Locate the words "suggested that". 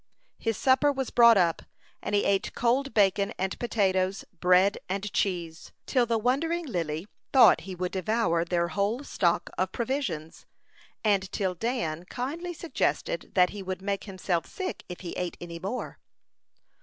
12.55-13.51